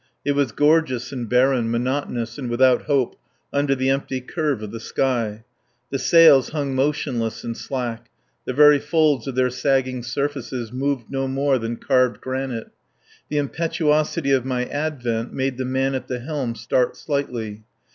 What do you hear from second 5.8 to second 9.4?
The sails hung motionless and slack, the very folds of